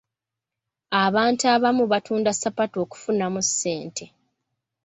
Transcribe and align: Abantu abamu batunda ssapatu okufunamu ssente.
Abantu 1.03 1.43
abamu 1.55 1.83
batunda 1.91 2.31
ssapatu 2.33 2.75
okufunamu 2.85 3.39
ssente. 3.47 4.05